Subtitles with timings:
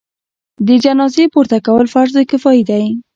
[0.67, 2.85] د جنازې پورته کول فرض کفایي دی.